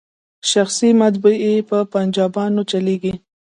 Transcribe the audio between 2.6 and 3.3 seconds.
چلیږي.